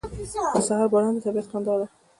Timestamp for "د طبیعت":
1.15-1.47